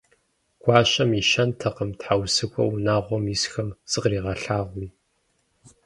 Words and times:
Гуащэм 0.61 1.09
и 1.19 1.21
щэнтэкъым 1.29 1.91
тхьэусыхэу 1.99 2.69
унагъуэм 2.75 3.25
исхэм 3.33 3.69
закъригъэлъагъуу. 3.91 4.89